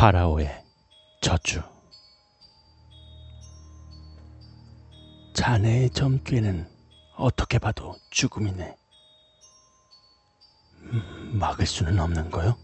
파라오의 0.00 0.64
저주 1.20 1.62
자네의 5.34 5.90
점괘는 5.90 6.66
어떻게 7.18 7.58
봐도 7.58 7.98
죽음이네. 8.10 8.76
음, 10.84 11.38
막을 11.38 11.66
수는 11.66 12.00
없는 12.00 12.30
거요? 12.30 12.56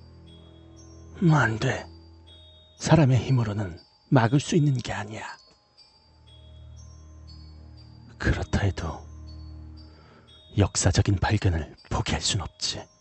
음, 1.21 1.35
안 1.35 1.59
돼. 1.59 1.87
사람의 2.79 3.19
힘으로는 3.19 3.81
막을 4.09 4.41
수 4.41 4.57
있는 4.57 4.79
게 4.79 4.95
아니야. 4.95 5.37
그렇다 8.17 8.61
해도 8.61 9.07
역사적인 10.57 11.17
발견을 11.17 11.77
포기할 11.91 12.23
순 12.23 12.41
없지. 12.41 12.96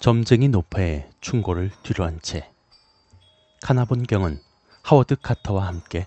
점쟁이 0.00 0.48
노파의 0.48 1.10
충고를 1.20 1.70
뒤로한 1.82 2.20
채 2.22 2.50
카나본경은 3.60 4.40
하워드 4.82 5.16
카터와 5.20 5.66
함께 5.66 6.06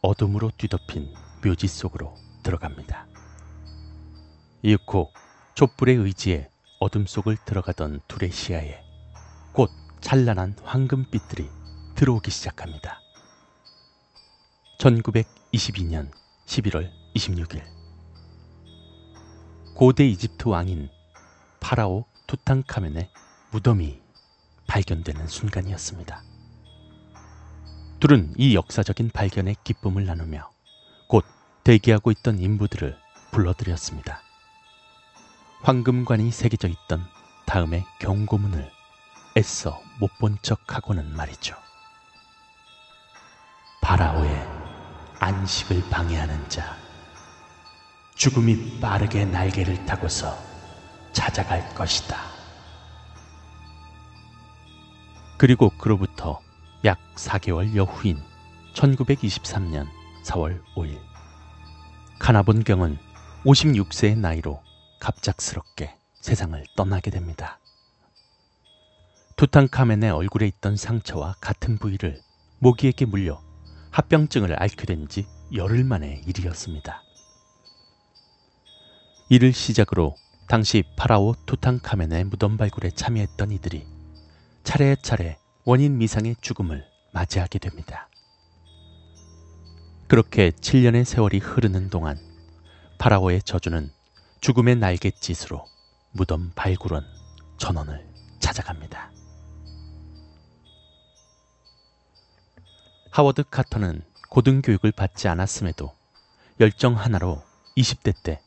어둠으로 0.00 0.50
뒤덮인 0.56 1.12
묘지 1.44 1.68
속으로 1.68 2.16
들어갑니다. 2.42 3.06
이윽고 4.62 5.12
촛불의 5.56 5.96
의지에 5.96 6.48
어둠 6.80 7.04
속을 7.04 7.36
들어가던 7.44 8.00
둘의 8.08 8.32
시야에 8.32 8.82
곧 9.52 9.70
찬란한 10.00 10.56
황금빛들이 10.62 11.46
들어오기 11.96 12.30
시작합니다. 12.30 12.98
1922년 14.78 16.10
11월 16.46 16.90
26일 17.14 17.62
고대 19.74 20.06
이집트 20.08 20.48
왕인 20.48 20.88
파라오 21.60 22.06
투탕카멘의 22.26 23.10
무덤이 23.54 24.00
발견되는 24.66 25.28
순간이었습니다. 25.28 26.24
둘은 28.00 28.34
이 28.36 28.56
역사적인 28.56 29.10
발견의 29.10 29.54
기쁨을 29.62 30.06
나누며 30.06 30.50
곧 31.06 31.24
대기하고 31.62 32.10
있던 32.10 32.40
인부들을 32.40 32.98
불러들였습니다. 33.30 34.22
황금관이 35.62 36.32
새겨져 36.32 36.66
있던 36.66 37.06
다음의 37.46 37.84
경고문을 38.00 38.68
애써 39.36 39.80
못 40.00 40.10
본 40.18 40.36
척하고는 40.42 41.14
말이죠. 41.14 41.54
파라오의 43.82 44.48
안식을 45.20 45.90
방해하는 45.90 46.48
자, 46.48 46.76
죽음이 48.16 48.80
빠르게 48.80 49.24
날개를 49.26 49.86
타고서 49.86 50.36
찾아갈 51.12 51.72
것이다. 51.76 52.33
그리고 55.44 55.68
그로부터 55.76 56.40
약 56.86 56.98
4개월 57.16 57.76
여 57.76 57.82
후인 57.82 58.18
1923년 58.72 59.86
4월 60.24 60.62
5일 60.74 60.98
카나본경은 62.18 62.96
56세의 63.44 64.16
나이로 64.16 64.62
갑작스럽게 65.00 65.98
세상을 66.22 66.64
떠나게 66.76 67.10
됩니다. 67.10 67.60
투탕카멘의 69.36 70.12
얼굴에 70.12 70.46
있던 70.46 70.78
상처와 70.78 71.34
같은 71.42 71.76
부위를 71.76 72.22
모기에게 72.60 73.04
물려 73.04 73.42
합병증을 73.90 74.58
앓게 74.58 74.86
된 74.86 75.08
지 75.08 75.26
열흘 75.52 75.84
만의 75.84 76.22
일이었습니다. 76.26 77.02
이를 79.28 79.52
시작으로 79.52 80.16
당시 80.48 80.84
파라오 80.96 81.34
투탕카멘의 81.44 82.24
무덤 82.24 82.56
발굴에 82.56 82.92
참여했던 82.92 83.50
이들이 83.50 83.93
차례차례 84.64 85.38
원인 85.64 85.98
미상의 85.98 86.36
죽음을 86.40 86.84
맞이하게 87.12 87.58
됩니다. 87.58 88.08
그렇게 90.08 90.50
7년의 90.50 91.04
세월이 91.04 91.38
흐르는 91.38 91.90
동안 91.90 92.18
파라오의 92.98 93.42
저주는 93.42 93.92
죽음의 94.40 94.76
날갯짓으로 94.76 95.64
무덤 96.12 96.50
발굴원 96.54 97.04
전원을 97.58 98.06
찾아갑니다. 98.40 99.12
하워드 103.10 103.44
카터는 103.50 104.02
고등교육을 104.30 104.92
받지 104.92 105.28
않았음에도 105.28 105.92
열정 106.58 106.98
하나로 106.98 107.42
20대 107.76 108.14
때 108.22 108.40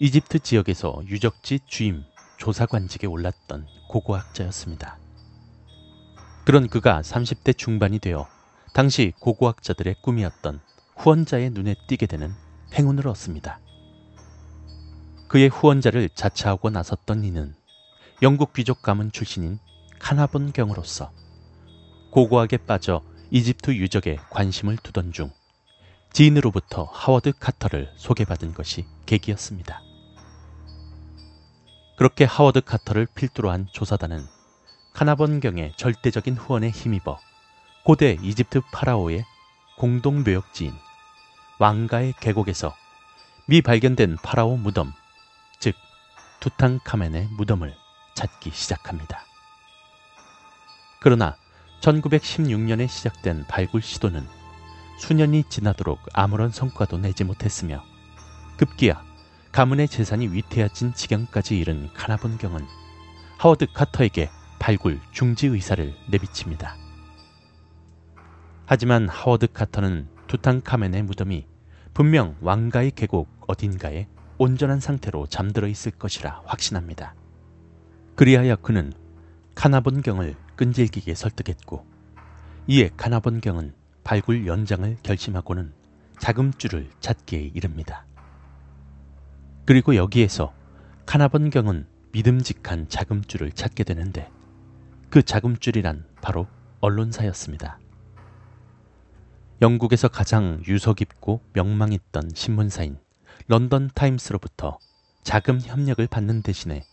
이집트 0.00 0.38
지역에서 0.38 1.02
유적지 1.06 1.60
주임 1.66 2.04
조사관직에 2.38 3.06
올랐던 3.06 3.66
고고학자였습니다. 3.88 5.05
그런 6.46 6.68
그가 6.68 7.00
30대 7.00 7.58
중반이 7.58 7.98
되어 7.98 8.28
당시 8.72 9.12
고고학자들의 9.18 9.96
꿈이었던 10.00 10.60
후원자의 10.94 11.50
눈에 11.50 11.74
띄게 11.88 12.06
되는 12.06 12.32
행운을 12.72 13.08
얻습니다. 13.08 13.58
그의 15.26 15.48
후원자를 15.48 16.08
자처하고 16.10 16.70
나섰던 16.70 17.24
이는 17.24 17.56
영국 18.22 18.52
귀족 18.52 18.80
가문 18.80 19.10
출신인 19.10 19.58
카나본 19.98 20.52
경으로서 20.52 21.10
고고학에 22.12 22.58
빠져 22.58 23.02
이집트 23.32 23.74
유적에 23.74 24.20
관심을 24.30 24.76
두던 24.76 25.10
중 25.10 25.32
지인으로부터 26.12 26.84
하워드 26.92 27.32
카터를 27.40 27.92
소개받은 27.96 28.54
것이 28.54 28.86
계기였습니다. 29.04 29.82
그렇게 31.96 32.24
하워드 32.24 32.60
카터를 32.60 33.06
필두로 33.06 33.50
한 33.50 33.66
조사단은 33.72 34.35
카나본경의 34.96 35.74
절대적인 35.76 36.36
후원에 36.36 36.70
힘입어 36.70 37.20
고대 37.84 38.16
이집트 38.22 38.62
파라오의 38.72 39.26
공동 39.76 40.24
묘역지인 40.24 40.72
왕가의 41.58 42.14
계곡에서 42.18 42.74
미발견된 43.46 44.16
파라오 44.22 44.56
무덤, 44.56 44.94
즉 45.58 45.74
투탕카멘의 46.40 47.28
무덤을 47.36 47.74
찾기 48.14 48.50
시작합니다. 48.54 49.20
그러나 50.98 51.36
1916년에 51.82 52.88
시작된 52.88 53.44
발굴 53.48 53.82
시도는 53.82 54.26
수년이 54.98 55.44
지나도록 55.50 56.00
아무런 56.14 56.50
성과도 56.50 56.96
내지 56.96 57.22
못했으며 57.22 57.84
급기야 58.56 59.04
가문의 59.52 59.88
재산이 59.88 60.28
위태해진 60.28 60.94
지경까지 60.94 61.58
이른 61.58 61.92
카나본경은 61.92 62.66
하워드 63.36 63.66
카터에게 63.74 64.30
발굴 64.58 65.00
중지 65.12 65.46
의사를 65.46 65.94
내비칩니다. 66.10 66.76
하지만 68.66 69.08
하워드 69.08 69.52
카터는 69.52 70.08
투탕카멘의 70.26 71.02
무덤이 71.04 71.46
분명 71.94 72.36
왕가의 72.40 72.92
계곡 72.92 73.28
어딘가에 73.46 74.08
온전한 74.38 74.80
상태로 74.80 75.26
잠들어 75.28 75.66
있을 75.68 75.92
것이라 75.92 76.42
확신합니다. 76.44 77.14
그리하여 78.16 78.56
그는 78.56 78.92
카나본경을 79.54 80.34
끈질기게 80.56 81.14
설득했고 81.14 81.86
이에 82.66 82.90
카나본경은 82.96 83.74
발굴 84.04 84.46
연장을 84.46 84.96
결심하고는 85.02 85.72
자금줄을 86.18 86.90
찾기에 87.00 87.52
이릅니다. 87.54 88.04
그리고 89.64 89.96
여기에서 89.96 90.54
카나본경은 91.06 91.86
믿음직한 92.12 92.88
자금줄을 92.88 93.52
찾게 93.52 93.84
되는데 93.84 94.30
그 95.16 95.22
자금줄이란 95.22 96.04
바로 96.20 96.46
언론사였습니다. 96.80 97.78
영국에서 99.62 100.08
가장 100.08 100.62
유서 100.68 100.92
깊고 100.92 101.40
명망있던 101.54 102.32
신문사인 102.34 102.98
런던 103.48 103.88
타임스로부터 103.94 104.78
자금 105.22 105.58
협력을 105.58 106.06
받는 106.06 106.42
대신에 106.42 106.84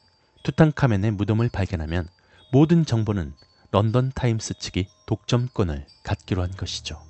투탕카멘의 0.46 1.12
무덤을 1.12 1.50
발견하면 1.50 2.08
모든 2.54 2.86
정보는 2.86 3.34
런던 3.72 4.14
타임스 4.16 4.54
측이 4.54 4.88
독점권을 5.06 5.86
갖기로 6.06 6.44
한 6.44 6.52
것이죠. 6.52 7.02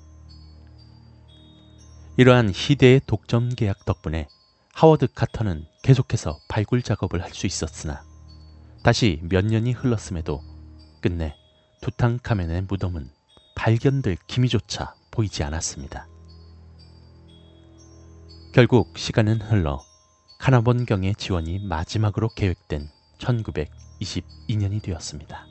이러한 2.16 2.50
희대의 2.52 3.02
독점 3.06 3.50
계약 3.50 3.84
덕분에 3.84 4.26
하워드 4.72 5.12
카터는 5.14 5.64
계속해서 5.84 6.40
발굴 6.48 6.82
작업을 6.82 7.22
할 7.22 7.32
수 7.32 7.46
있었으나 7.46 8.02
다시 8.82 9.20
몇 9.22 9.44
년이 9.44 9.74
흘렀음에도 9.74 10.53
끝내 11.04 11.36
투탕카멘의 11.82 12.62
무덤은 12.62 13.10
발견될 13.56 14.16
기미조차 14.26 14.94
보이지 15.10 15.44
않았습니다. 15.44 16.08
결국 18.54 18.96
시간은 18.96 19.42
흘러 19.42 19.84
카나본경의 20.38 21.16
지원이 21.16 21.58
마지막으로 21.58 22.30
계획된 22.30 22.88
1922년이 23.18 24.82
되었습니다. 24.82 25.46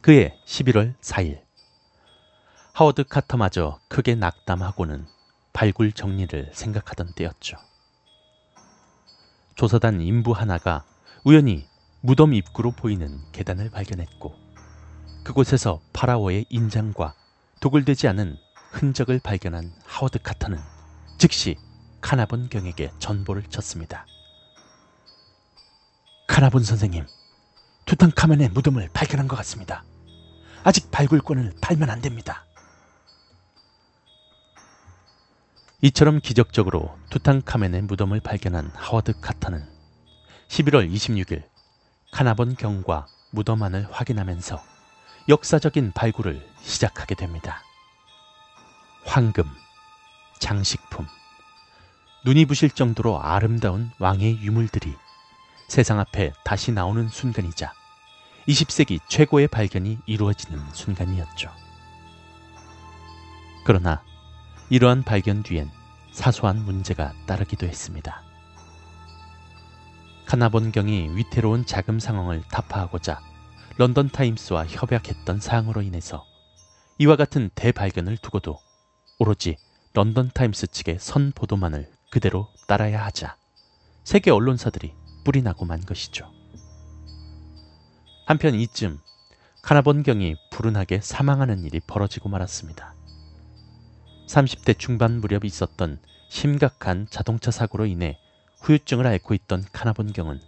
그해 0.00 0.38
11월 0.46 0.94
4일 1.00 1.42
하워드 2.74 3.02
카터마저 3.08 3.80
크게 3.88 4.14
낙담하고는 4.14 5.08
발굴 5.52 5.90
정리를 5.90 6.52
생각하던 6.54 7.14
때였죠. 7.14 7.56
조사단 9.56 10.00
인부 10.00 10.30
하나가 10.30 10.84
우연히 11.24 11.71
무덤 12.04 12.34
입구로 12.34 12.72
보이는 12.72 13.20
계단을 13.30 13.70
발견했고 13.70 14.34
그곳에서 15.22 15.80
파라오의 15.92 16.46
인장과 16.48 17.14
도굴되지 17.60 18.08
않은 18.08 18.38
흔적을 18.72 19.20
발견한 19.20 19.72
하워드 19.84 20.18
카터는 20.20 20.58
즉시 21.16 21.56
카나본 22.00 22.48
경에게 22.48 22.90
전보를 22.98 23.44
쳤습니다. 23.44 24.04
카나본 26.26 26.64
선생님, 26.64 27.06
투탕카멘의 27.84 28.48
무덤을 28.48 28.90
발견한 28.92 29.28
것 29.28 29.36
같습니다. 29.36 29.84
아직 30.64 30.90
발굴권을 30.90 31.52
팔면 31.60 31.88
안 31.88 32.00
됩니다. 32.00 32.44
이처럼 35.82 36.20
기적적으로 36.20 36.98
투탕카멘의 37.10 37.82
무덤을 37.82 38.18
발견한 38.20 38.72
하워드 38.74 39.20
카터는 39.20 39.64
11월 40.48 40.92
26일 40.92 41.51
카나본 42.12 42.56
경과 42.56 43.06
무덤 43.30 43.62
안을 43.62 43.88
확인하면서 43.90 44.62
역사적인 45.28 45.92
발굴을 45.92 46.46
시작하게 46.60 47.14
됩니다. 47.14 47.62
황금, 49.04 49.44
장식품, 50.38 51.06
눈이 52.24 52.44
부실 52.44 52.70
정도로 52.70 53.20
아름다운 53.20 53.90
왕의 53.98 54.42
유물들이 54.42 54.94
세상 55.68 55.98
앞에 55.98 56.34
다시 56.44 56.70
나오는 56.70 57.08
순간이자 57.08 57.72
20세기 58.46 59.00
최고의 59.08 59.48
발견이 59.48 59.98
이루어지는 60.04 60.60
순간이었죠. 60.72 61.50
그러나 63.64 64.02
이러한 64.68 65.02
발견 65.02 65.42
뒤엔 65.42 65.70
사소한 66.12 66.58
문제가 66.58 67.14
따르기도 67.26 67.66
했습니다. 67.66 68.22
카나본경이 70.32 71.10
위태로운 71.14 71.66
자금 71.66 72.00
상황을 72.00 72.40
타파하고자 72.50 73.20
런던 73.76 74.08
타임스와 74.08 74.64
협약했던 74.64 75.40
사항으로 75.40 75.82
인해서 75.82 76.24
이와 76.96 77.16
같은 77.16 77.50
대발견을 77.54 78.16
두고도 78.16 78.58
오로지 79.18 79.58
런던 79.92 80.30
타임스 80.32 80.68
측의 80.68 80.96
선 81.00 81.32
보도만을 81.32 81.92
그대로 82.10 82.48
따라야 82.66 83.04
하자 83.04 83.36
세계 84.04 84.30
언론사들이 84.30 84.94
뿔이 85.26 85.42
나고 85.42 85.66
만 85.66 85.82
것이죠. 85.82 86.32
한편 88.24 88.54
이쯤 88.54 89.00
카나본경이 89.60 90.36
불운하게 90.50 91.02
사망하는 91.02 91.62
일이 91.62 91.78
벌어지고 91.86 92.30
말았습니다. 92.30 92.94
30대 94.28 94.78
중반 94.78 95.20
무렵 95.20 95.44
있었던 95.44 96.00
심각한 96.30 97.06
자동차 97.10 97.50
사고로 97.50 97.84
인해 97.84 98.18
후유증을 98.62 99.06
앓고 99.06 99.34
있던 99.34 99.64
카나본경은 99.72 100.40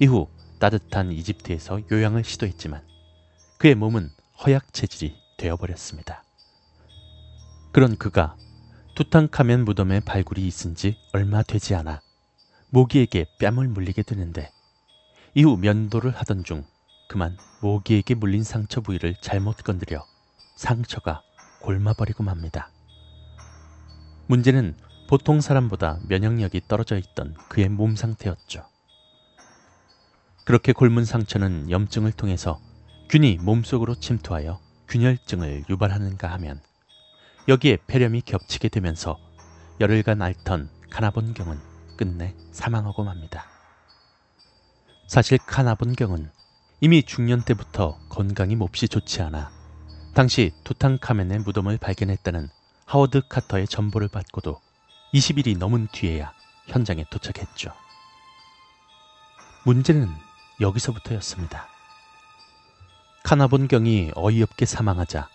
이후 0.00 0.28
따뜻한 0.58 1.12
이집트에서 1.12 1.80
요양을 1.92 2.24
시도했지만 2.24 2.82
그의 3.58 3.74
몸은 3.74 4.10
허약 4.44 4.72
체질이 4.72 5.14
되어버렸습니다. 5.36 6.24
그런 7.72 7.96
그가 7.96 8.36
투탕카멘 8.94 9.64
무덤의 9.64 10.02
발굴이 10.02 10.46
있은 10.46 10.74
지 10.74 10.96
얼마 11.12 11.42
되지 11.42 11.74
않아 11.74 12.00
모기에게 12.70 13.26
뺨을 13.38 13.68
물리게 13.68 14.02
되는데 14.02 14.50
이후 15.34 15.56
면도를 15.56 16.12
하던 16.12 16.44
중 16.44 16.64
그만 17.08 17.36
모기에게 17.60 18.14
물린 18.14 18.42
상처 18.42 18.80
부위를 18.80 19.16
잘못 19.20 19.58
건드려 19.58 20.06
상처가 20.56 21.22
골마버리고 21.60 22.22
맙니다. 22.22 22.70
문제는 24.28 24.76
보통 25.06 25.40
사람보다 25.40 25.98
면역력이 26.08 26.62
떨어져 26.66 26.96
있던 26.96 27.34
그의 27.48 27.68
몸 27.68 27.94
상태였죠. 27.94 28.66
그렇게 30.44 30.72
골문 30.72 31.04
상처는 31.04 31.70
염증을 31.70 32.12
통해서 32.12 32.60
균이 33.10 33.38
몸속으로 33.40 33.94
침투하여 33.94 34.60
균열증을 34.88 35.64
유발하는가 35.68 36.30
하면 36.32 36.60
여기에 37.48 37.78
폐렴이 37.86 38.22
겹치게 38.22 38.68
되면서 38.68 39.18
열흘간 39.80 40.22
앓던 40.22 40.70
카나본경은 40.90 41.58
끝내 41.96 42.34
사망하고 42.52 43.04
맙니다. 43.04 43.44
사실 45.06 45.38
카나본경은 45.38 46.30
이미 46.80 47.02
중년 47.02 47.42
때부터 47.42 47.98
건강이 48.08 48.56
몹시 48.56 48.88
좋지 48.88 49.22
않아 49.22 49.50
당시 50.14 50.52
투탕카멘의 50.64 51.40
무덤을 51.40 51.78
발견했다는 51.78 52.48
하워드 52.86 53.22
카터의 53.28 53.66
전보를 53.66 54.08
받고도 54.08 54.60
20일이 55.14 55.56
넘은 55.56 55.86
뒤에야 55.92 56.32
현장에 56.66 57.04
도착했죠. 57.08 57.70
문제는 59.64 60.08
여기서부터였습니다. 60.60 61.68
카나본경이 63.22 64.10
어이없게 64.16 64.66
사망하자 64.66 65.28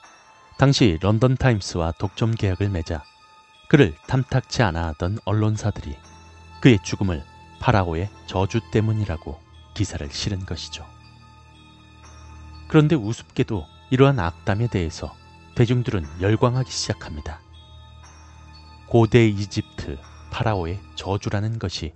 당시 0.57 0.97
런던 1.01 1.37
타임스와 1.37 1.93
독점 1.93 2.35
계약을 2.35 2.69
맺자 2.69 3.03
그를 3.69 3.95
탐탁치 4.07 4.61
않아 4.63 4.87
하던 4.87 5.19
언론사들이 5.23 5.97
그의 6.61 6.79
죽음을 6.83 7.23
파라오의 7.61 8.09
저주 8.27 8.59
때문이라고 8.71 9.39
기사를 9.75 10.11
실은 10.11 10.45
것이죠. 10.45 10.85
그런데 12.67 12.95
우습게도 12.95 13.65
이러한 13.91 14.19
악담에 14.19 14.67
대해서 14.67 15.15
대중들은 15.55 16.05
열광하기 16.21 16.69
시작합니다. 16.69 17.39
고대 18.89 19.27
이집트 19.27 19.99
파라오의 20.31 20.79
저주라는 20.95 21.59
것이 21.59 21.93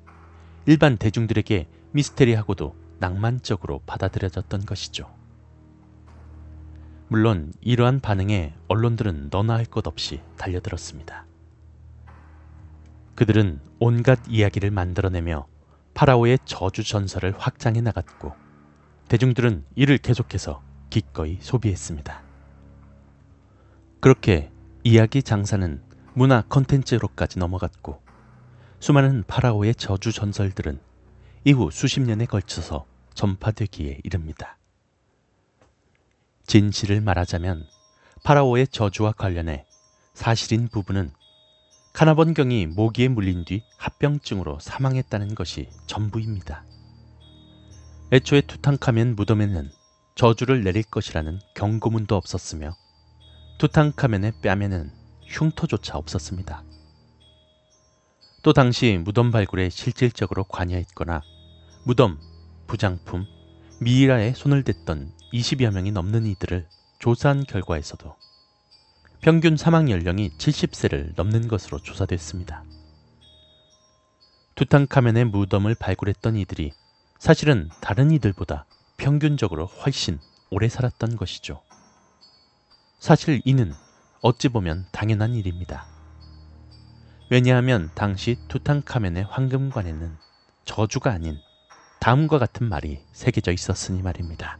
일반 0.68 0.96
대중들에게 0.96 1.68
미스테리하고도 1.92 2.76
낭만적으로 3.00 3.82
받아들여졌던 3.88 4.68
것이죠. 4.68 5.10
물론 7.08 7.52
이러한 7.62 8.00
반응에 8.00 8.54
언론들은 8.68 9.30
너나 9.32 9.56
할 9.56 9.66
것 9.66 9.88
없이 9.88 10.22
달려들었습니다. 10.38 11.26
그들은 13.16 13.60
온갖 13.80 14.20
이야기를 14.28 14.70
만들어내며 14.70 15.48
파라오의 15.96 16.40
저주 16.46 16.84
전설을 16.84 17.34
확장해 17.36 17.82
나갔고 17.82 18.34
대중들은 19.08 19.66
이를 19.76 19.98
계속해서 19.98 20.62
기꺼이 20.92 21.40
소비했습니다. 21.42 22.22
그렇게 24.00 24.52
이야기 24.84 25.24
장사는 25.24 25.82
문화 26.16 26.42
컨텐츠로까지 26.42 27.40
넘어갔고 27.40 28.02
수많은 28.80 29.24
파라오의 29.26 29.76
저주 29.76 30.12
전설들은 30.12 30.80
이후 31.44 31.72
수십 31.72 32.02
년에 32.02 32.26
걸쳐서 32.26 32.86
전파되기에 33.16 34.02
이릅니다. 34.04 34.58
진실을 36.46 37.02
말하자면 37.02 37.66
파라오의 38.24 38.68
저주와 38.68 39.14
관련해 39.14 39.66
사실인 40.14 40.68
부분은 40.68 41.12
카나본경이 41.94 42.68
모기에 42.68 43.08
물린 43.08 43.46
뒤 43.46 43.64
합병증으로 43.78 44.60
사망했다는 44.60 45.36
것이 45.36 45.70
전부입니다. 45.88 46.64
애초에 48.12 48.42
투탕카멘 48.42 49.16
무덤에는 49.16 49.72
저주를 50.16 50.64
내릴 50.64 50.84
것이라는 50.84 51.40
경고문도 51.56 52.16
없었으며 52.16 52.76
투탕카멘의 53.58 54.34
뺨에는 54.44 55.03
흉터조차 55.34 55.98
없었습니다. 55.98 56.64
또 58.44 58.54
당시 58.54 59.00
무덤 59.04 59.32
발굴에 59.32 59.70
실질적으로 59.70 60.44
관여했거나 60.44 61.24
무덤, 61.84 62.20
부장품, 62.68 63.26
미이라에 63.80 64.34
손을 64.34 64.64
댔던 64.64 65.12
20여 65.34 65.72
명이 65.72 65.92
넘는 65.92 66.26
이들을 66.28 66.68
조사한 67.00 67.46
결과에서도 67.46 68.16
평균 69.22 69.58
사망 69.58 69.90
연령이 69.90 70.30
70세를 70.38 71.16
넘는 71.16 71.48
것으로 71.48 71.80
조사됐습니다. 71.80 72.64
투탕카멘의 74.56 75.26
무덤을 75.26 75.76
발굴했던 75.76 76.36
이들이 76.36 76.74
사실은 77.18 77.70
다른 77.82 78.12
이들보다 78.12 78.66
평균적으로 78.98 79.66
훨씬 79.66 80.20
오래 80.50 80.70
살았던 80.70 81.16
것이죠. 81.16 81.64
사실 83.00 83.42
이는 83.46 83.74
어찌 84.24 84.48
보면 84.48 84.86
당연한 84.94 85.36
일입니다. 85.36 85.86
왜냐하면 87.30 87.92
당시 87.94 88.38
투탕카멘의 88.48 89.26
황금관에는 89.26 90.16
저주가 90.64 91.12
아닌 91.12 91.42
다음과 92.00 92.40
같은 92.40 92.70
말이 92.70 93.02
새겨져 93.12 93.52
있었으니 93.52 94.02
말입니다. 94.02 94.60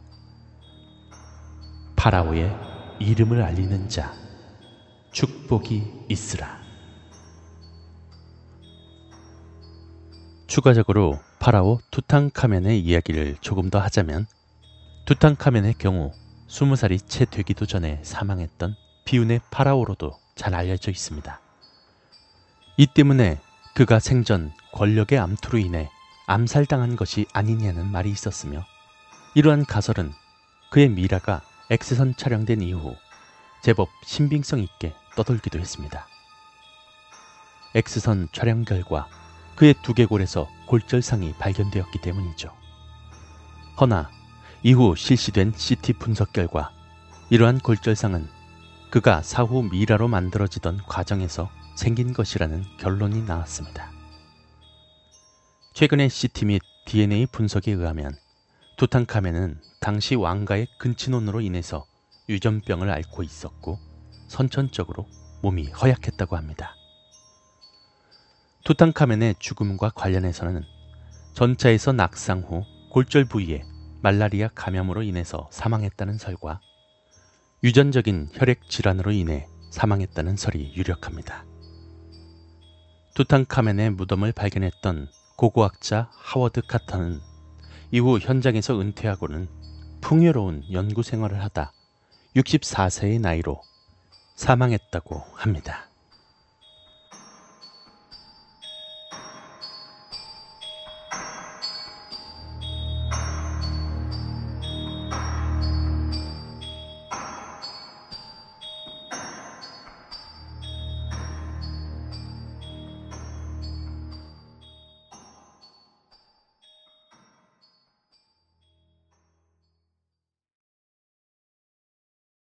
파라오의 1.96 2.54
이름을 2.98 3.40
알리는 3.40 3.88
자, 3.88 4.14
축복이 5.12 6.04
있으라. 6.10 6.62
추가적으로 10.46 11.20
파라오 11.38 11.80
투탕카멘의 11.90 12.80
이야기를 12.80 13.36
조금 13.40 13.70
더 13.70 13.78
하자면 13.78 14.26
투탕카멘의 15.06 15.76
경우 15.78 16.12
20살이 16.48 17.08
채 17.08 17.24
되기도 17.24 17.64
전에 17.64 18.00
사망했던 18.02 18.76
비운의 19.04 19.40
파라오로도 19.50 20.18
잘 20.34 20.54
알려져 20.54 20.90
있습니다. 20.90 21.40
이 22.76 22.86
때문에 22.86 23.40
그가 23.74 23.98
생전 23.98 24.52
권력의 24.72 25.18
암투로 25.18 25.58
인해 25.58 25.90
암살당한 26.26 26.96
것이 26.96 27.26
아니냐는 27.32 27.90
말이 27.90 28.10
있었으며 28.10 28.64
이러한 29.34 29.66
가설은 29.66 30.12
그의 30.70 30.88
미라가 30.88 31.42
X선 31.70 32.16
촬영된 32.16 32.62
이후 32.62 32.96
제법 33.62 33.88
신빙성 34.04 34.60
있게 34.60 34.94
떠돌기도 35.16 35.58
했습니다. 35.58 36.06
X선 37.74 38.28
촬영 38.32 38.64
결과 38.64 39.08
그의 39.56 39.74
두개골에서 39.82 40.48
골절상이 40.66 41.34
발견되었기 41.38 42.00
때문이죠. 42.00 42.54
허나 43.80 44.10
이후 44.62 44.94
실시된 44.96 45.52
CT 45.56 45.94
분석 45.94 46.32
결과 46.32 46.70
이러한 47.30 47.58
골절상은 47.58 48.28
그가 48.94 49.22
사후 49.22 49.64
미라로 49.64 50.06
만들어지던 50.06 50.84
과정에서 50.86 51.50
생긴 51.74 52.12
것이라는 52.12 52.62
결론이 52.78 53.24
나왔습니다. 53.24 53.90
최근의 55.72 56.08
CT 56.08 56.44
및 56.44 56.62
DNA 56.84 57.26
분석에 57.26 57.72
의하면 57.72 58.16
투탕카멘은 58.76 59.60
당시 59.80 60.14
왕가의 60.14 60.68
근친혼으로 60.78 61.40
인해서 61.40 61.86
유전병을 62.28 62.88
앓고 62.88 63.24
있었고 63.24 63.80
선천적으로 64.28 65.08
몸이 65.42 65.70
허약했다고 65.70 66.36
합니다. 66.36 66.76
투탕카멘의 68.62 69.34
죽음과 69.40 69.90
관련해서는 69.90 70.64
전차에서 71.32 71.90
낙상 71.90 72.42
후 72.42 72.64
골절 72.90 73.24
부위에 73.24 73.64
말라리아 74.02 74.50
감염으로 74.54 75.02
인해서 75.02 75.48
사망했다는 75.50 76.18
설과 76.18 76.60
유전적인 77.64 78.28
혈액 78.34 78.68
질환으로 78.68 79.10
인해 79.12 79.48
사망했다는 79.70 80.36
설이 80.36 80.74
유력합니다. 80.76 81.46
투탕카멘의 83.14 83.92
무덤을 83.92 84.32
발견했던 84.32 85.08
고고학자 85.36 86.10
하워드 86.12 86.66
카터는 86.66 87.22
이후 87.90 88.18
현장에서 88.18 88.78
은퇴하고는 88.78 89.48
풍요로운 90.02 90.64
연구 90.72 91.02
생활을 91.02 91.42
하다 91.42 91.72
64세의 92.36 93.22
나이로 93.22 93.62
사망했다고 94.36 95.22
합니다. 95.32 95.88